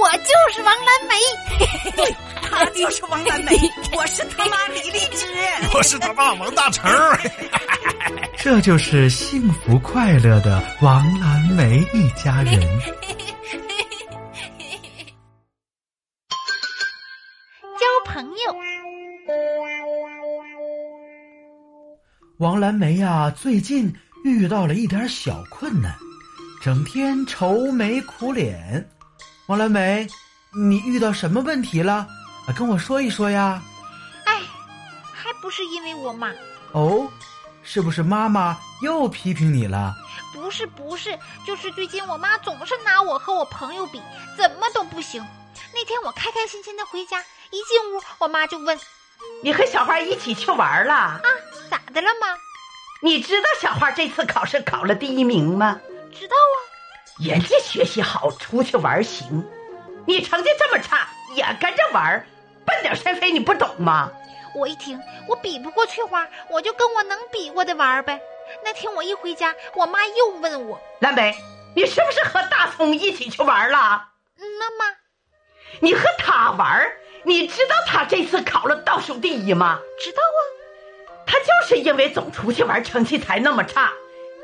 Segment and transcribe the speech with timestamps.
[0.00, 1.14] 我就是王蓝梅。
[1.96, 3.52] 对，他就是王蓝梅，
[3.96, 5.26] 我是他妈李荔枝，
[5.74, 6.90] 我是他爸王大成。
[8.38, 12.60] 这就是幸福快乐的王蓝梅一家人。
[17.78, 18.56] 交朋友，
[22.38, 23.92] 王蓝梅呀，最近
[24.24, 25.94] 遇到了一点小困难，
[26.62, 28.86] 整天愁眉苦脸。
[29.46, 30.08] 王蓝梅，
[30.52, 32.06] 你遇到什么问题了？
[32.48, 33.62] 啊，跟我说一说呀。
[34.24, 34.40] 哎，
[35.14, 36.32] 还不是因为我妈。
[36.72, 37.08] 哦。
[37.68, 39.94] 是不是妈妈又批评你了？
[40.32, 44.00] 不是不是，就是最近我妈总是拿我和我朋友比，
[44.36, 45.24] 怎么都不行。
[45.74, 48.78] 那天我开开心心的回家，一进屋，我妈就问
[49.42, 50.94] ：“你和小花一起去玩了？
[50.94, 51.22] 啊，
[51.68, 52.28] 咋的了妈？
[53.00, 55.80] 你知道小花这次考试考了第一名吗？
[56.12, 56.56] 知道啊。
[57.18, 59.42] 人家学习好，出去玩行，
[60.06, 62.26] 你成绩这么差，也跟着玩，
[62.66, 64.10] 笨鸟先飞，你不懂吗？”
[64.54, 68.20] 我一听，我比不过翠花，我就跟我能比过的玩呗。
[68.62, 71.34] 那天我一回家，我妈又问我：“蓝莓，
[71.74, 74.94] 你是不是和大葱一起去玩了？”“嗯，那妈，
[75.80, 76.86] 你和他玩，
[77.22, 80.40] 你知道他这次考了倒数第一吗？”“知道啊，
[81.26, 83.90] 他就是因为总出去玩，成绩才那么差。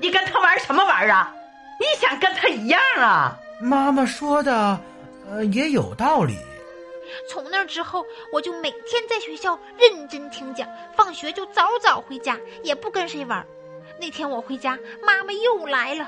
[0.00, 1.34] 你跟他玩什么玩啊？
[1.78, 4.80] 你想跟他一样啊？”妈妈说的，
[5.30, 6.38] 呃，也有道理。
[7.28, 13.44] 从那之后，我就每天在学校认真听讲，放学就早早回家，也不跟谁玩。
[14.00, 16.06] 那天我回家，妈妈又来了。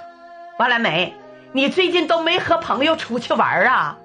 [0.59, 1.15] 王兰梅，
[1.53, 3.97] 你最近都没和朋友出去玩啊？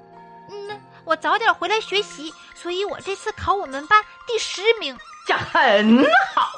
[0.49, 6.49] 嗯，我早点回来学习，所以我这次考我们班第十名，这很好。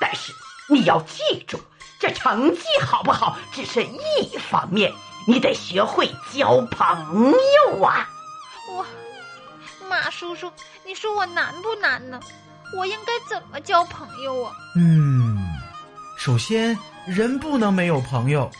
[0.00, 0.32] 但是
[0.68, 1.58] 你要记住，
[1.98, 4.92] 这成绩好不好只是一方面，
[5.26, 8.08] 你得学会交朋友啊。
[8.70, 8.84] 我。
[9.88, 10.50] 马叔叔，
[10.84, 12.20] 你说我难不难呢？
[12.76, 14.52] 我应该怎么交朋友啊？
[14.74, 15.38] 嗯，
[16.18, 18.50] 首先人不能没有朋友，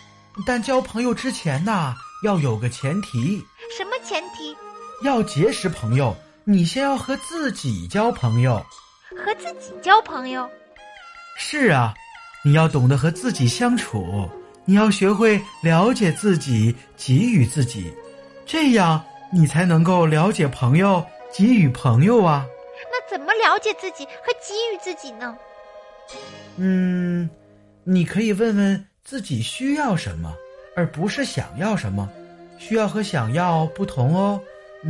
[0.47, 3.45] 但交朋友之前呐，要有个前提。
[3.77, 4.57] 什么前提？
[5.03, 8.65] 要结识朋友，你先要和自己交朋友。
[9.11, 10.49] 和自己交朋友？
[11.37, 11.93] 是啊，
[12.47, 14.31] 你要懂得和自己相处，
[14.65, 17.93] 你要学会了解自己，给予自己，
[18.47, 21.05] 这样你才能够了解朋友。
[21.37, 22.47] 给予朋友啊，
[22.93, 25.37] 那怎么了解自己和给予自己呢？
[26.57, 27.29] 嗯，
[27.83, 30.33] 你可以问问自己需要什么，
[30.77, 32.09] 而不是想要什么。
[32.59, 34.41] 需要和想要不同哦。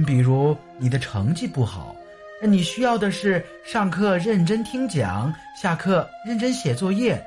[0.07, 1.97] 比如你的成绩不好，
[2.43, 7.21] 你需要的是上课认真听讲，下课认真写作业，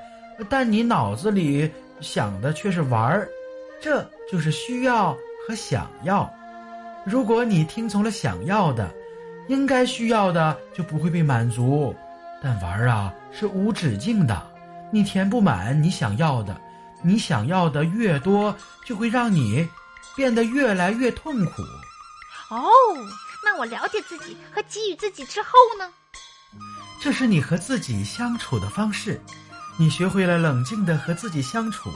[0.47, 1.69] 但你脑子里
[1.99, 3.27] 想的却是玩儿，
[3.81, 5.17] 这就是需要
[5.47, 6.31] 和想要。
[7.05, 8.93] 如果你听从了想要的。
[9.49, 11.95] 应该需要的就不会被满足，
[12.39, 14.47] 但玩儿啊是无止境的，
[14.93, 16.55] 你填不满你想要的，
[17.01, 18.55] 你想要的越多，
[18.85, 19.67] 就会让你
[20.15, 21.63] 变得越来越痛苦。
[22.51, 22.69] 哦，
[23.43, 25.49] 那我了解自己和给予自己之后
[25.79, 25.91] 呢？
[27.01, 29.19] 这是你和自己相处的方式，
[29.79, 31.89] 你学会了冷静的和自己相处，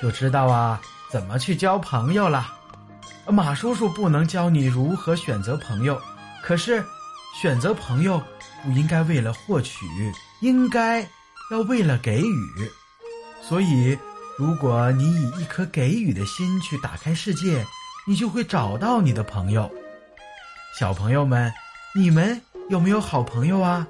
[0.00, 2.50] 就知道啊怎么去交朋友了。
[3.26, 6.00] 马叔叔不能教你如何选择朋友。
[6.42, 6.82] 可是，
[7.38, 8.20] 选择朋友
[8.62, 9.84] 不应该为了获取，
[10.40, 11.06] 应该
[11.50, 12.70] 要为了给予。
[13.46, 13.98] 所以，
[14.38, 17.62] 如果你以一颗给予的心去打开世界，
[18.06, 19.70] 你就会找到你的朋友。
[20.78, 21.52] 小朋友们，
[21.94, 23.86] 你们有没有好朋友啊？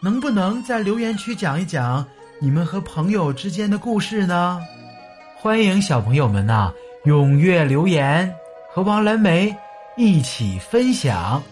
[0.00, 2.06] 能不能在留言区讲一讲
[2.40, 4.60] 你们和朋友之间的故事呢？
[5.34, 6.72] 欢迎小朋友们呐，
[7.04, 8.32] 踊跃留言，
[8.72, 9.54] 和王蓝莓
[9.96, 11.42] 一起分享。